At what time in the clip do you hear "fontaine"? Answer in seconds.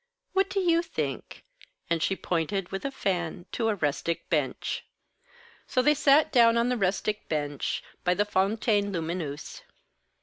8.25-8.91